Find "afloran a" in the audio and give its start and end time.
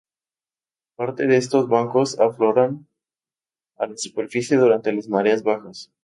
2.19-3.85